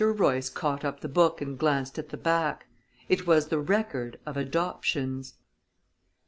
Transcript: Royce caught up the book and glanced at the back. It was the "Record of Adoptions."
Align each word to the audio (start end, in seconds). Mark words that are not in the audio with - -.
Royce 0.03 0.49
caught 0.49 0.83
up 0.83 1.01
the 1.01 1.07
book 1.07 1.41
and 1.41 1.59
glanced 1.59 1.99
at 1.99 2.09
the 2.09 2.17
back. 2.17 2.65
It 3.07 3.27
was 3.27 3.49
the 3.49 3.59
"Record 3.59 4.19
of 4.25 4.35
Adoptions." 4.35 5.35